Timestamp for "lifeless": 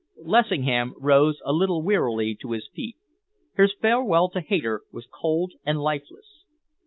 5.79-6.43